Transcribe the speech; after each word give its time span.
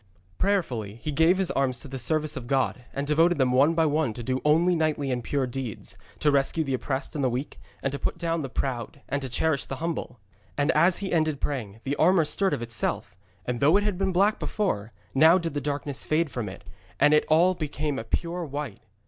Prayerfully 0.39 0.95
he 0.95 1.11
gave 1.11 1.37
his 1.37 1.51
arms 1.51 1.77
to 1.79 1.87
the 1.87 1.99
service 1.99 2.35
of 2.35 2.47
God, 2.47 2.85
and 2.91 3.05
devoted 3.05 3.37
them 3.37 3.51
one 3.51 3.75
by 3.75 3.85
one 3.85 4.13
to 4.13 4.23
do 4.23 4.41
only 4.43 4.73
knightly 4.75 5.11
and 5.11 5.23
pure 5.23 5.45
deeds, 5.45 5.95
to 6.21 6.31
rescue 6.31 6.63
the 6.63 6.73
oppressed 6.73 7.13
and 7.13 7.23
the 7.23 7.29
weak, 7.29 7.59
to 7.83 7.99
put 7.99 8.17
down 8.17 8.41
the 8.41 8.49
proud, 8.49 9.01
and 9.07 9.21
to 9.21 9.29
cherish 9.29 9.65
the 9.65 9.75
humble. 9.75 10.19
And 10.57 10.71
as 10.71 10.97
he 11.05 11.13
ended 11.13 11.39
praying, 11.39 11.81
the 11.83 11.95
armour 11.97 12.25
stirred 12.25 12.55
of 12.55 12.63
itself, 12.63 13.15
and 13.45 13.59
though 13.59 13.77
it 13.77 13.83
had 13.83 13.99
been 13.99 14.11
black 14.11 14.39
before, 14.39 14.91
now 15.13 15.37
did 15.37 15.53
the 15.53 15.61
darkness 15.61 16.03
fade 16.03 16.31
from 16.31 16.49
it, 16.49 16.63
and 16.99 17.13
it 17.13 17.25
all 17.27 17.53
became 17.53 17.99
a 17.99 18.03
pure 18.03 18.43
white. 18.43 18.79